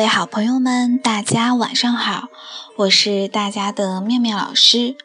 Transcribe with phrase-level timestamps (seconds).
[0.00, 2.28] 各位好朋友们，大家晚上好，
[2.76, 4.96] 我是大家的妙妙老师。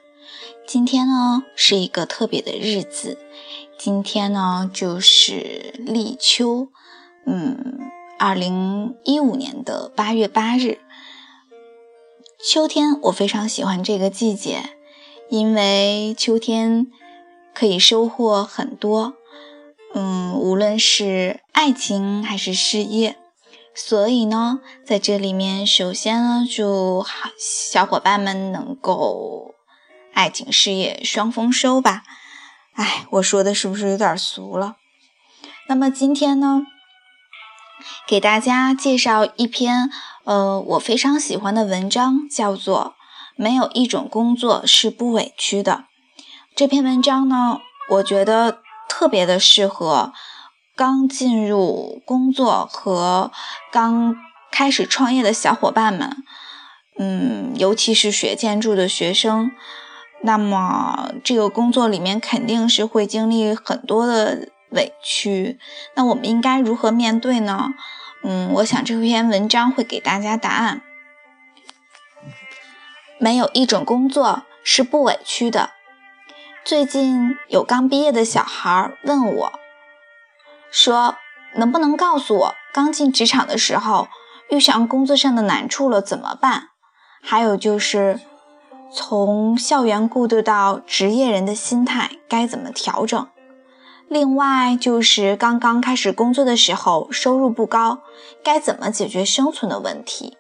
[0.65, 3.17] 今天呢是一个特别的日子，
[3.77, 6.69] 今天呢就是立秋，
[7.25, 10.79] 嗯，二零一五年的八月八日。
[12.41, 14.61] 秋天我非常喜欢这个季节，
[15.29, 16.87] 因为秋天
[17.53, 19.15] 可以收获很多，
[19.93, 23.17] 嗯，无论是爱情还是事业。
[23.77, 27.05] 所以呢，在这里面，首先呢，祝
[27.37, 29.53] 小伙伴们能够
[30.13, 32.03] 爱情事业双丰收吧。
[32.75, 34.77] 哎，我说的是不是有点俗了？
[35.67, 36.61] 那么今天呢，
[38.07, 39.91] 给大家介绍一篇
[40.23, 42.95] 呃我非常喜欢的文章，叫做
[43.35, 45.83] 《没有一种工作是不委屈的》。
[46.55, 50.13] 这篇文章呢，我觉得特别的适合。
[50.75, 53.31] 刚进入工作和
[53.71, 54.17] 刚
[54.51, 56.17] 开始创业的小伙伴们，
[56.99, 59.51] 嗯，尤其是学建筑的学生，
[60.23, 65.57] 那么这个工作里面肯定是会经历很多的委屈。
[65.95, 67.69] 那我们应该如何面对呢？
[68.23, 70.81] 嗯，我想这篇文章会给大家答案。
[73.17, 75.69] 没有一种工作是不委屈的。
[76.65, 79.59] 最近有刚毕业的小孩问我。
[80.75, 81.15] 说
[81.55, 84.09] 能不能告诉我，刚进职场的时候
[84.49, 86.71] 遇上工作上的难处了怎么办？
[87.23, 88.19] 还有就是
[88.91, 93.25] 从校园过渡到职业人的心态该怎么调整？
[94.09, 97.99] 另外就是刚刚开始工作的时候收入不高，
[98.43, 100.37] 该怎么解决生存的问题？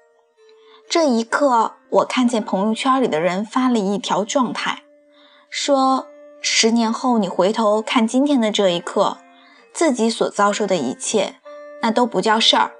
[0.89, 4.83] 这一刻，我看见朋友圈里的人发了一条状态，
[5.49, 6.07] 说
[6.41, 9.19] 十年后你回头看今天的这一刻。
[9.75, 11.35] 自己所遭受的一切，
[11.81, 12.71] 那都不叫事儿，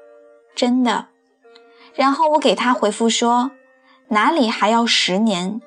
[0.55, 1.07] 真的。
[1.94, 3.51] 然后我给他回复说
[4.09, 5.59] ：“哪里还要十年？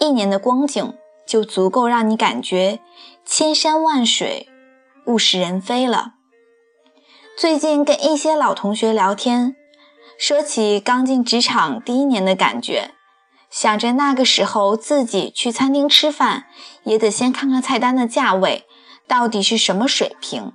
[0.00, 0.94] 一年的光景
[1.24, 2.80] 就足够让你感觉
[3.24, 4.48] 千山万水，
[5.06, 6.14] 物是人非了。”
[7.38, 9.54] 最近跟一些老同学聊天，
[10.18, 12.90] 说起刚进职场第一年的感觉，
[13.48, 16.46] 想着那个时候自己去餐厅吃饭，
[16.82, 18.66] 也得先看看菜单的价位
[19.06, 20.52] 到底是什么水平。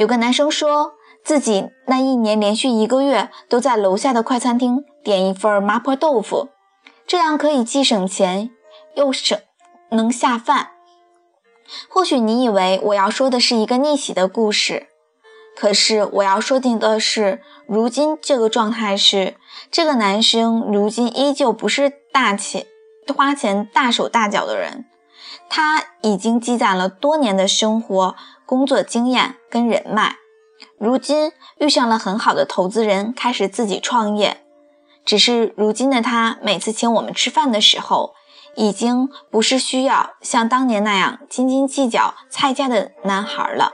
[0.00, 6.48] 有个男生说自己那一年连续一个月都在楼下的快餐厅点一份麻婆豆腐，
[7.06, 8.50] 这样可以既省钱
[8.94, 9.38] 又省
[9.90, 10.70] 能下饭。
[11.90, 14.86] 或许你以为我要说的是一个逆袭的故事，
[15.54, 19.34] 可是我要说定的是，如今这个状态是
[19.70, 22.66] 这个男生如今依旧不是大钱
[23.14, 24.86] 花钱大手大脚的人，
[25.50, 28.16] 他已经积攒了多年的生活。
[28.50, 30.16] 工作经验跟人脉，
[30.76, 34.38] 如今遇上了很好的投资人，开始自己创业。
[35.04, 38.12] 只是如今的他，每次请我们吃饭的时候，
[38.56, 43.70] 已经不是需要像当年那样斤斤计较菜价的男孩了。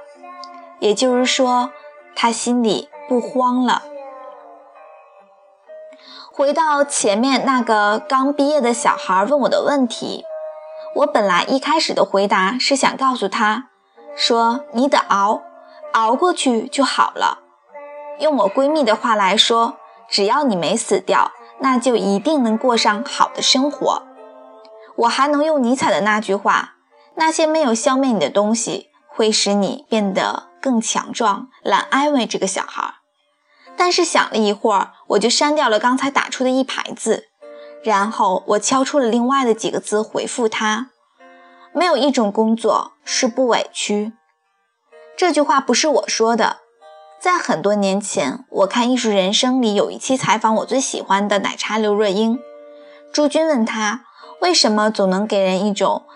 [0.80, 1.70] 也就是说，
[2.14, 3.82] 他心里不慌了。
[6.30, 10.26] 回到前面那个刚毕业的小孩问我的问题，
[10.96, 13.70] 我本来一开始的回答是想告诉他。
[14.16, 15.42] 说你得熬，
[15.92, 17.40] 熬过去就好了。
[18.18, 19.76] 用我闺蜜的话来说，
[20.08, 24.02] 只要你没死掉，那就一定能过上好的生活。
[24.96, 26.76] 我还能用尼采的那句话：
[27.16, 32.94] 那些没有消灭你的东西，会使你变得更强壮，来安慰这个小孩。
[33.76, 37.24] 但是想了一会儿，我就删掉了刚才打出的一排字，
[37.84, 40.88] 然后我敲出了另外的几个字回复他。
[41.76, 44.14] 没有一种工作是不委屈。
[45.14, 46.60] 这句话不是我说的，
[47.20, 52.38] 在很多年前，我看《艺术人生》里有一期采访我最喜欢的奶茶刘若英。
[53.12, 54.06] 朱军问她
[54.40, 56.06] 为什么总能给人一种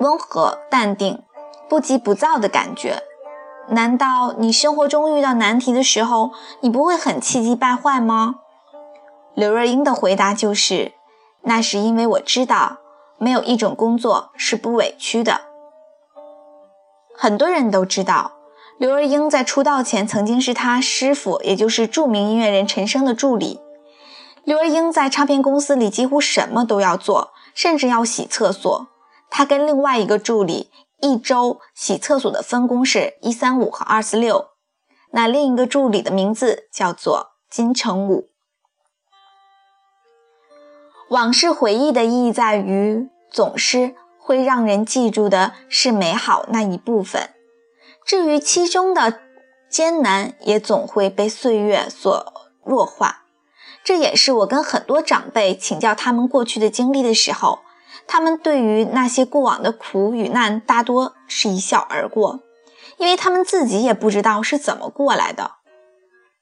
[0.00, 1.22] 温和、淡定、
[1.66, 3.02] 不急不躁的感觉？
[3.68, 8.34] 难道你生活中遇到难题的时候，你不会很气急败坏吗？
[9.32, 10.92] 刘若英的回答就是：
[11.44, 12.80] 那是因为我知道。
[13.18, 15.40] 没有一种工作是不委屈的。
[17.16, 18.32] 很多人都知道，
[18.78, 23.60] 刘若英在出道前曾经是她师傅，也就是著名音乐人陈升的助理。
[24.42, 28.88] 刘若英在唱片公司里几乎什么都要做，甚至要洗厕所。
[29.30, 30.70] 她跟另外一个助理
[31.00, 34.48] 一周洗厕所的分工是一三五和二四六。
[35.12, 38.30] 那另一个助理的名字叫做金城武。
[41.10, 47.30] 往事回忆的意义在于，总是会让人记住的是美好那一部分，
[48.04, 49.20] 至于其中的
[49.68, 52.32] 艰难，也总会被岁月所
[52.64, 53.24] 弱化。
[53.84, 57.58] 这也是我跟很多长辈请教他们过去的经历的时候，
[58.06, 62.40] 他们对于那些过往的苦与难，大多是一笑而过，
[62.96, 65.56] 因为他们自己也不知道是怎么过来的。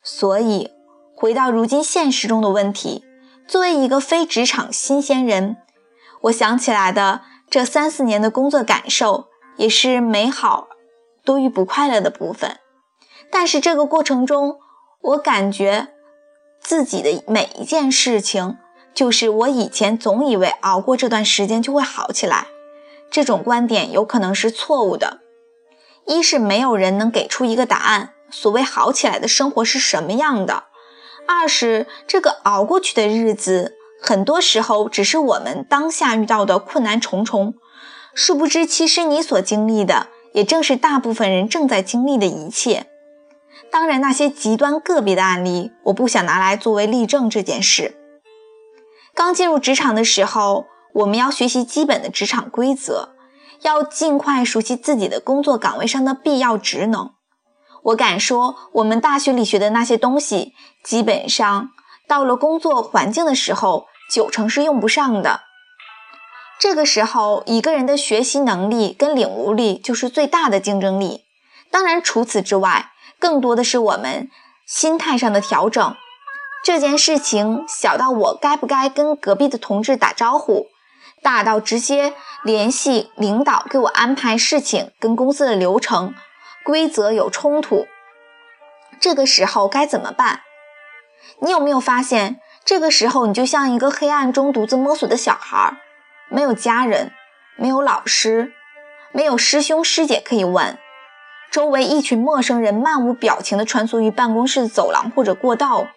[0.05, 0.71] 所以，
[1.17, 3.05] 回到如今现实中的问题，
[3.47, 5.57] 作为一个非职场新鲜人，
[6.23, 10.69] 我想起来的这三四年的工作感受，也是美好
[11.25, 12.59] 多于不快乐的部分。
[13.31, 14.59] 但是这个过程中，
[15.01, 15.89] 我感觉。
[16.65, 18.57] 自己的每一件事情，
[18.95, 22.47] 就是我以前总以为熬过这段时间就会好起来，
[23.11, 25.23] 这种观点有可能是错误的。
[26.07, 30.69] 一是没有人能给出一个答案，所谓好起来的生活是什么样的；
[31.33, 37.55] 二是这个熬过去的日子，很多时候只是我们当下遇到的困难重重，
[38.15, 42.87] 殊不知其实你所经历的，也正是大部分人正在经历的一切。
[43.71, 47.31] 当然，那些极端个别的案例，我不想拿来作为例证。
[47.31, 47.97] 这件事，
[49.15, 53.11] 刚进入职场的时候，我们要学习基本的职场规则，
[53.63, 57.13] 要尽快熟悉自己的工作岗位上的必要职能。
[57.83, 60.53] 我敢说，我们大学里学的那些东西，
[60.83, 61.71] 基本上
[62.07, 65.43] 到了工作环境的时候，九成是用不上的。
[66.59, 71.25] 这个时候，一个人的学习能力跟领悟力就是最大的竞争力。
[71.71, 72.91] 当然，除此之外。
[73.19, 74.29] 更多的是我们
[74.67, 75.95] 心态上的调整。
[76.65, 80.67] 这件事情小到我该不该跟隔壁的同志打招呼，
[81.23, 86.13] 大到直接联系领导给我安排事情，跟公司的流程
[86.65, 87.87] 规则有冲突，
[89.01, 90.41] 这个时候该怎么办？
[91.41, 95.77] 你有没有发现，这个时候你就像一个黑暗中独自摸索的小孩，
[96.29, 97.13] 没有家人，
[97.57, 98.53] 没有老师，
[99.13, 100.79] 没有师兄师姐可以问。
[101.51, 105.89] 周围一群陌生人漫无表情地穿梭于办公室走廊或者过道，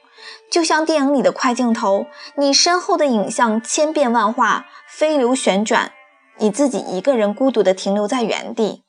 [0.51, 2.07] 就像电影里的快镜头。
[2.35, 5.91] 你身后的影像千变万化，飞流旋转，
[6.38, 8.84] 你自己一个人孤独地停留在原地。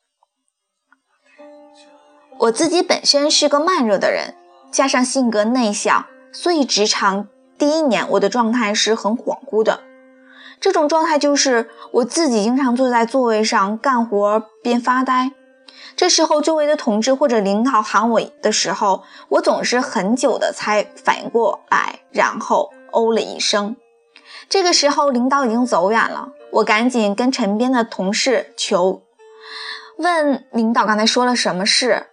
[2.39, 4.35] 我自己本身是个慢热的人，
[4.71, 9.81] 加上性格内向，所以职场第一年我的状态是很恍惚的。
[10.61, 15.33] 这种状态就是我自己经常坐在座位上干活边发呆。
[15.97, 23.77] 这时候，周围的同志或者领导喊我的时候，我总是很久的才反应过来，然后哦了一声。
[24.49, 29.03] 这个时候，领导已经走远了，我赶紧跟陈边的同事求
[29.97, 32.09] 问领导刚才说了什么事。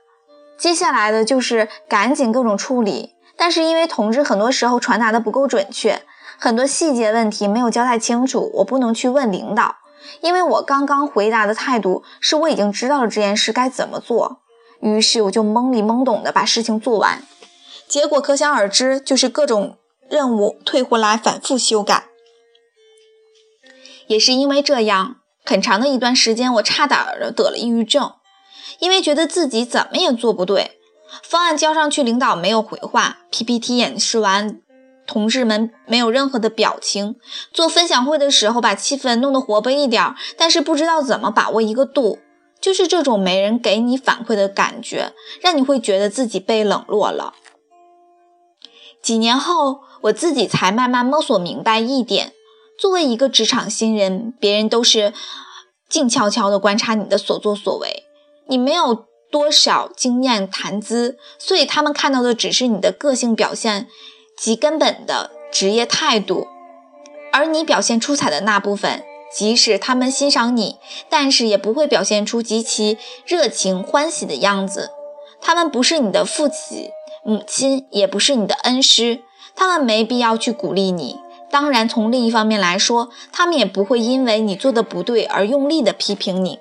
[0.63, 6.03] 接下来的就是赶紧各种处理，但是因为同志很多时候传达的不够准确，
[6.39, 9.75] 很多细节问题没有交代清楚，我不能去问领导。
[10.21, 14.37] 因为我刚刚回答的态度是我已经知道了这件事该怎么做，
[14.79, 17.21] 于是我就懵里懵懂的把事情做完，
[17.85, 19.75] 结果可想而知，就是各种
[20.09, 22.05] 任务退回来反复修改。
[24.07, 28.13] 也是因为这样，很长的一段时间我差点儿得了抑郁症，
[28.79, 30.79] 因为觉得自己怎么也做不对，
[31.23, 34.59] 方案交上去领导没有回话，PPT 演示完。
[35.05, 37.17] 同事们没有任何的表情，
[37.51, 42.19] 做分享会的时候把气氛弄得活泼一点，但是不知道怎么把握一个度，
[42.61, 47.33] 就是这种没人给你反馈的感觉，让你会觉得自己被冷落了。
[49.01, 52.31] 几年后，我自己才慢慢摸索明白一点：
[52.79, 55.11] 作为一个职场新人，别人都是
[55.89, 58.02] 静悄悄地观察你的所作所为，
[58.47, 63.87] 你没有多少经验谈资，所以他们看到的只是你的个性表现。
[64.35, 66.47] 及根本的职业态度，
[67.31, 72.97] 而你表现出彩的那部分，即使他们欣赏你，但是也不会表现出极其
[73.27, 74.89] 热情欢喜的样子。
[75.39, 76.89] 他们不是你的父亲、
[77.23, 79.21] 母亲，也不是你的恩师，
[79.55, 81.19] 他们没必要去鼓励你。
[81.51, 86.59] 当然，从另一方面来说，他们也不会因为你做的不对而用力的批评你。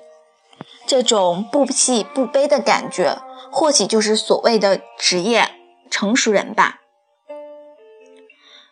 [0.85, 3.21] 这种不喜不悲的感觉，
[3.51, 5.49] 或许就是所谓的职业
[5.89, 6.79] 成熟人吧。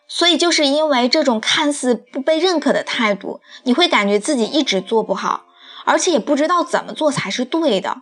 [0.06, 5.46] 所以，就是因为这种看似不被认可的态度，你会感觉自己一直做不好，
[5.86, 7.96] 而且也不知道怎么做才是对的。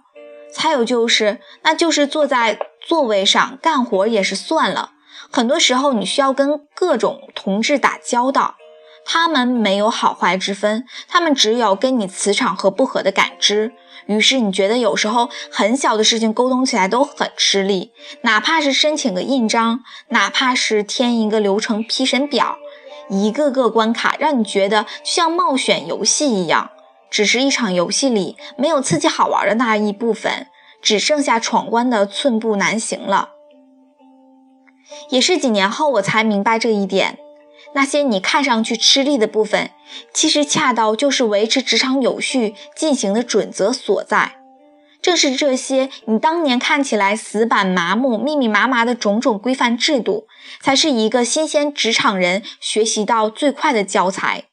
[0.57, 4.91] 还有就是，那就是坐在座位上干活也是算了，
[5.31, 8.57] 很多时候你需要跟各种同志打交道。
[9.05, 13.73] 他们没有好坏之分，他们只有跟你磁场合不合的感知。
[14.07, 17.93] 于是你觉得有时候很小的事情沟通起来都很吃力，
[18.23, 22.57] 哪怕是申请个印章，哪怕是填一个流程批审表，
[23.09, 26.71] 一个个关卡让你觉得像冒险游戏一样。
[27.11, 30.47] 只是一场游戏里没有刺激好玩的那一部分，
[30.81, 33.31] 只剩下闯关的寸步难行了。
[35.11, 37.19] 也是几年后我才明白这一点。
[37.75, 39.71] 那些你看上去吃力的部分，
[40.13, 44.37] 其实恰到就是维持职场有序进行的准则所在。
[45.03, 50.27] 正是这些你当年看起来死板麻木、密密麻麻的种种规范制度，
[50.61, 54.45] 才是一个新鲜职场人学习到最快的教材。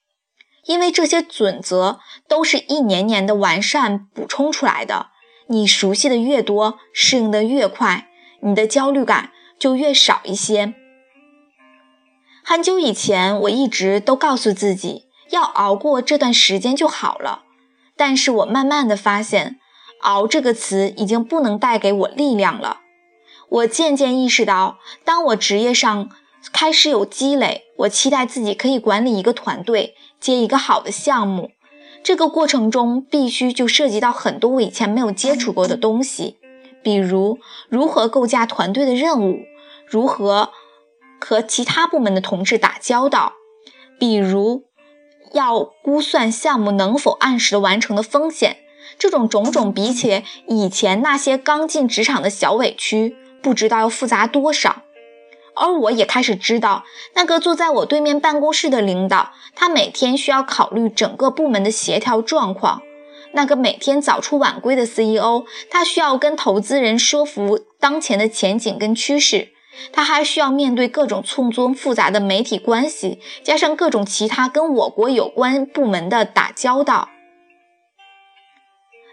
[0.65, 5.07] 因为这些准则都是一年年的完善补充出来的。
[5.47, 8.07] 你熟悉的越多，适应的越快，
[8.43, 10.74] 你的焦虑感就越少一些。
[12.50, 17.44] 很久以前，我一直都告诉自己要熬过这段时间就好了。
[17.98, 19.60] 但是我慢慢的发现
[20.00, 22.80] ，“熬”这个词已经不能带给我力量了。
[23.50, 26.10] 我渐渐意识到，当我职业上
[26.54, 31.51] 开始有积累，我期待自己可以管理一个团队，接一个好的项目。
[32.01, 36.38] 这个过程中，必须就涉及到很多我以前没有接触过的东西，
[36.82, 39.39] 比如如何构架团队的任务，
[39.86, 40.54] 如何。
[41.19, 43.33] 和其他部门的同事打交道，
[44.00, 44.65] 比如
[45.33, 48.57] 要估算项目能否按时完成的风险，
[48.97, 54.83] 这种种种比起以前那些刚进职场的小委屈，不知道要复杂多少。
[55.59, 62.81] 而我也开始知道，那个坐在我对面办公室的领导，他每天需要考虑整个部门的协调状况；
[63.33, 69.50] 那个每天早出晚归的 CEO，他需要跟投资人说服当前的前景跟趋势。
[69.91, 77.10] 他还需要面对各种错综复杂的媒体关系，加上各种其他跟我国有关部门的打交道。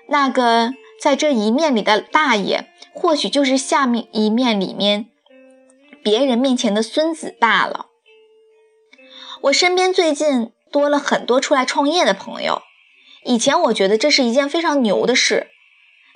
[0.08, 5.06] 那个在这一面里的大爷，或许就是下面一面里面
[6.02, 7.86] 别人面前的孙子罢了。
[9.42, 12.62] 我身边最近多了很多出来创业的朋友，
[13.24, 15.48] 以前我觉得这是一件非常牛的事，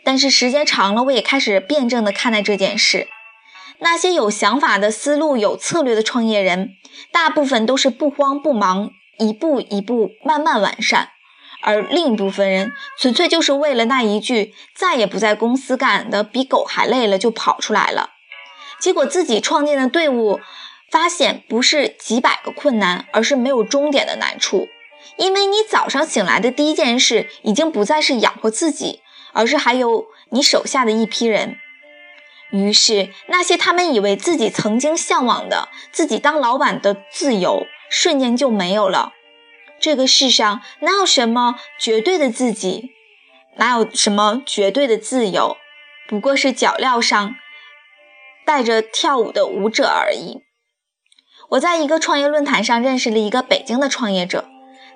[0.04, 3.08] 但是时间长了，我也开始辩证的看待这件事。
[3.80, 6.76] 那些有想法的思路、有策略的创业人，
[7.12, 11.10] 大部分都是不慌不忙，一步一步慢慢完善；
[11.62, 18.10] 而另一部分人，纯粹就是为了那一句“再也不在公司干的比狗还累了”就跑出来了。
[18.80, 20.40] 结果自己创建的队伍，
[20.90, 24.68] 发现不是几百个困难，而是没有终点的难处。
[25.16, 29.00] 因为你早上醒来的第一件事，已经不再是养活自己，
[29.32, 31.58] 而是还有你手下的一批人。
[32.50, 39.12] 于是，那些他们以为自己曾经向往的自己当老板的自由，瞬间就没有了。
[39.78, 42.90] 这个世上哪有什么绝对的自己，
[43.56, 45.56] 哪有什么绝对的自由？
[46.08, 47.36] 不过是脚镣上
[48.46, 50.40] 带着跳舞的舞者而已。
[51.50, 54.48] 我在一个创业论坛上认识了一个北京的创业者，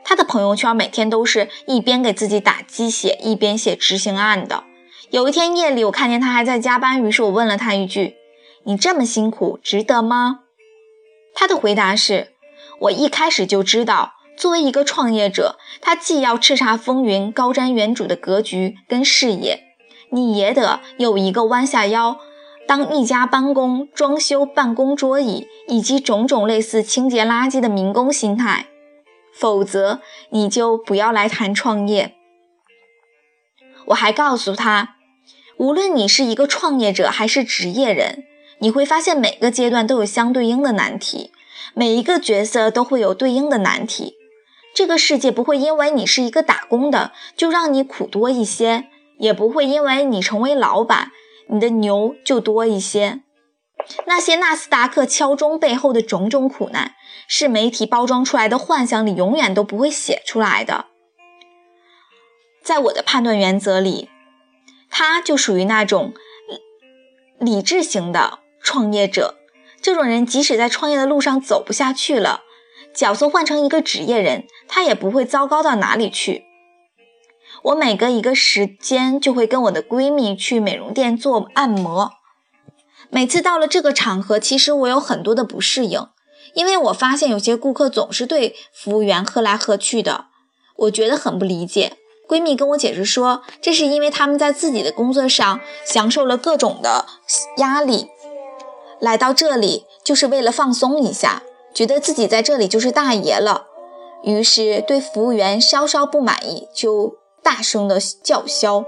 [0.02, 4.64] 他的朋友圈每天都是一边给自己打鸡血，一边写执行案的。
[5.12, 8.16] 有一天夜里，我看见他还在加班，于是我问了他一句
[8.64, 10.40] ：“你这么辛苦，值得吗？”
[11.36, 12.32] 他的回答是
[12.80, 19.62] ：“我一开始就知道，作为一个创业者，他既要叱咤风云、高瞻远瞩的格局跟视野，
[20.08, 22.18] 你也得有一个弯下腰
[22.66, 28.68] 当一家办公、装修办公桌椅以及种种类似清洁垃圾的民工心态，
[29.34, 30.00] 否则
[30.30, 32.14] 你就不要来谈创业。”
[33.88, 34.96] 我还告诉他。
[35.58, 38.24] 无论你是一个创业者还是职业人，
[38.58, 41.30] 你会发现每个阶段都有相对应的难题，
[41.74, 44.14] 每一个角色都会有对应的难题。
[44.74, 48.86] 这个世界不会因为你是一个打工的就让你苦多一些，
[49.18, 51.12] 也不会因为你成为老板，
[51.48, 53.20] 你的牛就多一些。
[54.06, 56.94] 那些纳斯达克敲钟背后的种种苦难，
[57.28, 60.86] 是媒体包装出来的幻想里永远都不会写出来的。
[62.62, 64.08] 在我的判断原则里。
[64.92, 66.12] 他就属于那种
[67.40, 69.36] 理智型的创业者。
[69.80, 72.42] 这种人即使在创业的路上走不下去了，
[72.94, 76.44] 角色换成一个职业人，他也不会糟糕到哪里去。
[77.64, 82.12] 我每隔一个时间就会跟我的闺蜜去美容店做按摩。
[83.10, 86.06] 每次到了这个场合，其实我有很多的不适应，
[86.54, 90.26] 因为我发现有些顾客总是对服务员喝来喝去的，
[90.76, 91.96] 我觉得很不理解。
[92.28, 97.04] 闺蜜跟我解释说，这是因为他们在自己的工作上享受了各种的
[97.58, 98.08] 压力，
[99.00, 101.42] 来到这里就是为了放松一下，
[101.74, 103.66] 觉得自己在这里就是大爷了，
[104.22, 108.84] 于是对服务员稍稍不满意就大声的叫嚣。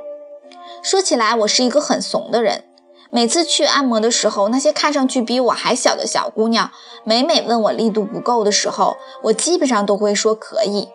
[0.82, 2.64] 说起来，我是一个很怂的人，
[3.10, 6.70] 每次去按摩的时候，那些看上去比我还小的小姑娘，
[7.04, 10.88] 每每问我力度不够的时候，我基本上都会说可以。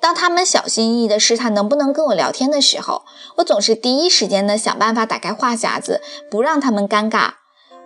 [0.00, 3.02] 当他们小心翼翼地试探能不能跟我聊天的时候，
[3.36, 6.00] 我总是第一时间的想办法打开话匣子，
[6.30, 7.32] 不让他们尴尬。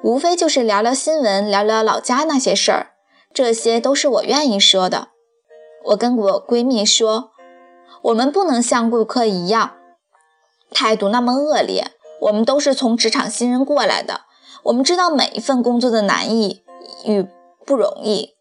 [0.03, 2.93] 无非就是聊聊新闻，聊聊老家那些事儿，
[3.33, 5.09] 这些都是我愿意说的。
[5.87, 7.31] 我跟我闺蜜说，
[8.03, 9.77] 我们不能像顾客一样，
[10.71, 11.93] 态度那么恶劣。
[12.23, 14.23] 我们都是从职场新人过来的，
[14.65, 16.63] 我们知道每一份工作的难易
[17.07, 17.27] 与
[17.65, 18.35] 不容易。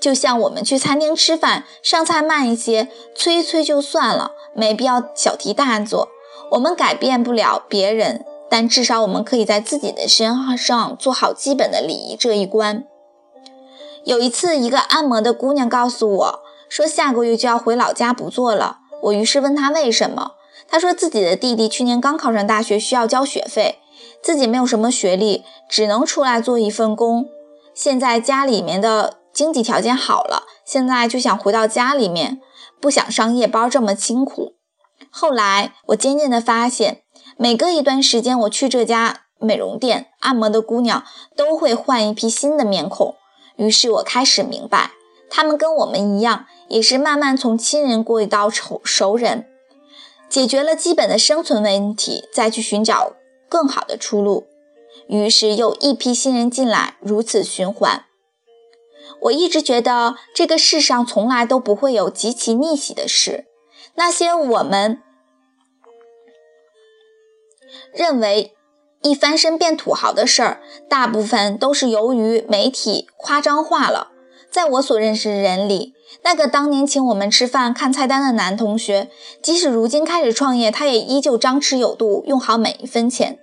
[0.00, 6.08] 就像我们去餐厅吃饭，上菜慢一些，催催就算了，没必要小题大做。
[6.52, 8.24] 我们改变不了别人。
[8.48, 12.84] 但至少我们可以在自己的身上做好基本的礼仪这一关。
[14.04, 18.78] 有一次，一个按摩的姑娘告诉我，说下个月就要回老家不做了。
[19.02, 20.34] 我于是问她为什么，
[20.68, 23.80] 她说自己的弟弟去年刚考上大学，需要交学费，
[24.22, 27.26] 自己没有什么学历，只能出来做一份工。
[27.74, 32.40] 现在家里面的经济条件好了，现在就想回到家里面，
[32.80, 34.54] 不想上夜班这么辛苦。
[35.10, 37.02] 后来，我渐渐地发现。
[37.36, 41.04] 每隔一段时间，我去这家美容店按摩的姑娘
[41.36, 43.16] 都会换一批新的面孔。
[43.56, 44.92] 于是我开始明白，
[45.28, 49.46] 他们跟我们一样，也是慢慢从亲人过渡到熟熟人，
[50.30, 53.12] 解决了基本的生存问题，再去寻找
[53.50, 54.46] 更好的出路。
[55.08, 58.06] 于是又一批新人进来，如此循环。
[59.22, 63.46] 我一直觉得这个世上从来都不会有极其逆袭的事，
[63.94, 65.02] 那些我们。
[67.92, 68.54] 认为
[69.02, 74.12] 一翻身变土豪的事儿，大部分都是由于媒体夸张化了。
[74.50, 79.10] 在我所认识的人里，那个当年请我们吃饭看菜单的男同学，
[79.42, 83.38] 即使如今开始创业，他也依旧张弛有度，用好每一分钱。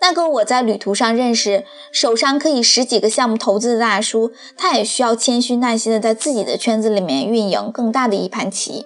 [0.00, 8.84] 那个我在旅途上认识，手上可以十几个项目投资的大叔，他也需要谦虚耐心的在自己的圈子里面运营更大的一盘棋。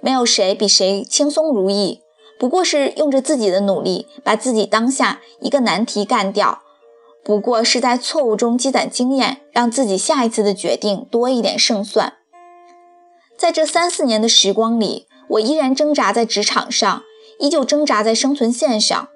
[0.00, 2.00] 没有谁比谁轻松如意。
[2.36, 6.62] 不过是用着自己的努力，把自己当下一个难题干掉；
[7.22, 12.14] 不过是在错误中积攒经验，让自己下一次的决定多一点胜算。
[13.38, 17.02] 在这三四年的时光里，我依然挣扎在职场上，
[17.38, 19.08] 依旧挣扎在生存线上。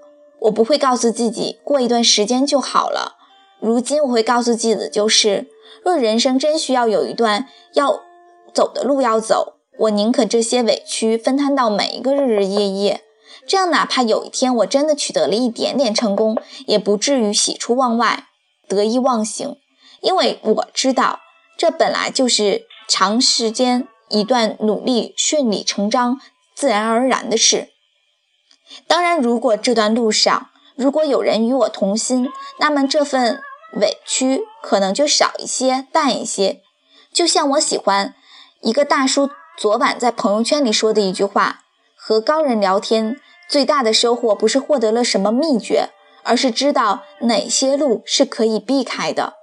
[0.42, 3.16] 我不会告诉自己过一段时间就好了。
[3.60, 5.48] 如今我会告诉自己的就是：
[5.84, 8.00] 若人生真需要有一段要
[8.54, 13.02] 走的路要走，我宁可这些委屈分摊到每一个日日夜夜。
[13.46, 18.26] 这样，哪怕有一天我真的取得了一点点成功，也不至于喜出望外、
[18.68, 19.56] 得意忘形，
[20.00, 21.20] 因为我知道，
[21.56, 26.20] 这本来就是长时间一段努力顺理成章、
[26.54, 27.68] 自然而然的事。
[28.86, 32.28] 当然，如果这段路上如果有人与我同心，
[32.58, 33.40] 那么这份
[33.74, 36.62] 委屈可能就少一些、淡一些。
[37.12, 38.14] 就像我喜欢
[38.60, 41.60] 一个大叔昨晚在朋友圈里说的一句话
[41.96, 45.88] ：“和高人聊天。”最大的收获不是获得了什么秘诀，
[46.22, 49.36] 而是知道哪些路是可以避开的。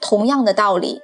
[0.00, 1.02] 同样的道理，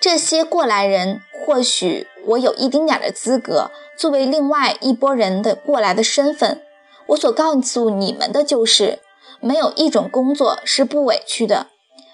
[0.00, 6.62] 这些过来人，或许我有一丁点的资格，作为另外一拨人的过来的身份，
[7.08, 9.00] 我所告诉你们的就是，
[9.40, 11.68] 没有一种工作是不委屈的。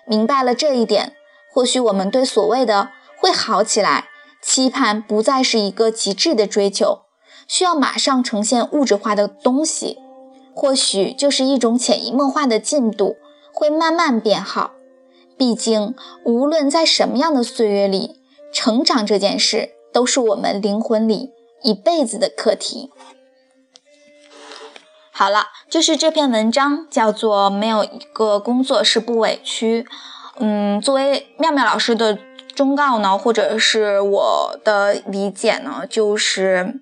[0.07, 1.15] 明白了这一点，
[1.53, 4.09] 或许我们对所谓的会好起来，
[4.41, 7.01] 期盼不再是一个极致的追求。
[7.49, 9.99] 需要马上呈现物质化的东西，
[10.55, 13.17] 或许就是一种潜移默化的进度，
[13.53, 14.73] 会慢慢变好。
[15.37, 18.21] 毕竟，无论在什么样的岁月里，
[18.53, 21.31] 成长这件事都是我们灵魂里
[21.63, 22.91] 一辈子的课题。
[25.11, 29.83] 好了，就是这篇文章叫做《没有一个工作是不委屈》。
[30.39, 32.19] 嗯，作为妙妙老师的
[32.55, 36.81] 忠告呢，或者是我的理解呢，就是。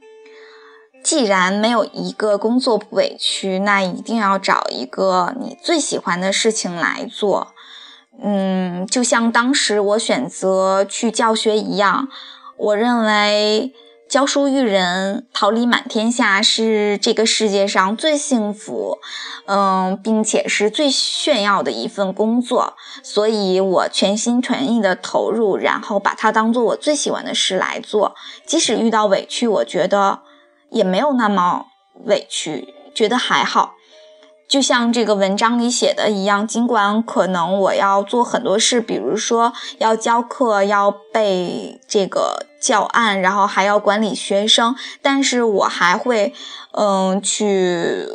[1.05, 7.54] 既然没有一个工作不委屈，那一定要找一个你最喜欢的事情来做。
[8.23, 12.09] 嗯，就像当时我选择去教学一样，
[12.57, 13.73] 我认为
[14.09, 18.99] 教书育人、桃李满天下是这个世界上最幸福，
[19.47, 22.75] 嗯，并且是最炫耀的一份工作。
[23.03, 28.15] 所以我全心全意的投入，然后把它当做我最喜欢的事来做。
[28.47, 30.21] 即使遇到委屈，我觉得。
[30.71, 31.67] 也没有那么
[32.07, 33.74] 委屈，觉得还好。
[34.47, 46.33] 就像这个文章里写的一样，尽管可能我要做很多事，比如说要教课、要背这个教案，然后还要管理学生，但是我还会，
[46.73, 48.07] 嗯，去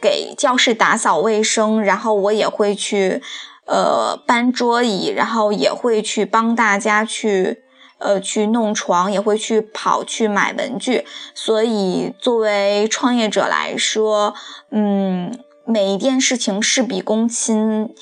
[0.00, 3.22] 给教室打扫卫生，然后我也会去，
[3.66, 7.62] 呃，搬桌椅，然后也会去帮大家去。
[8.02, 14.32] 呃，去弄床也会去跑去买文具，所以作为创业者来说，
[14.70, 15.38] 嗯，
[15.70, 17.94] 每一件事情事必躬亲，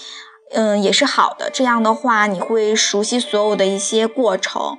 [0.53, 1.51] 嗯，也是好的。
[1.51, 4.79] 这样的话，你会熟悉所有的一些过程，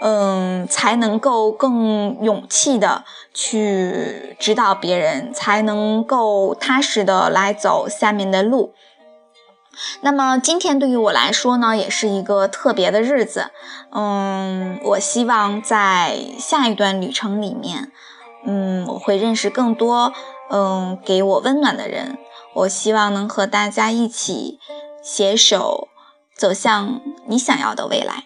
[0.00, 8.72] 嗯，才能够更勇气的去指导别人，才能够踏实的来走下面的路。
[10.00, 13.50] 那么今天对于我来说呢，也是一个特别的日子。
[13.90, 17.90] 嗯，我希望在下一段旅程里面，
[18.44, 20.12] 嗯，我会认识更多，
[20.50, 22.18] 嗯，给我温暖的人。
[22.58, 24.58] 我希望能和大家一起
[25.02, 25.88] 携手
[26.36, 28.24] 走向你想要的未来。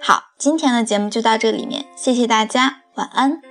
[0.00, 3.49] 好，今天的节目就到这里面，谢谢大家，晚安。